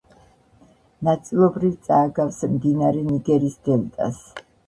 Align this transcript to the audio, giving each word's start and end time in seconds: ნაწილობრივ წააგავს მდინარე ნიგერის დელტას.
ნაწილობრივ 1.09 1.75
წააგავს 1.89 2.41
მდინარე 2.55 3.05
ნიგერის 3.13 3.61
დელტას. 3.69 4.27